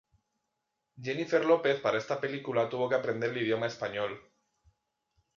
[0.99, 4.19] Jennifer Lopez para esta película tuvo que aprender el idioma español.